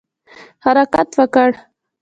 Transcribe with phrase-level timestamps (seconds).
[0.63, 1.51] حرکت وکړ.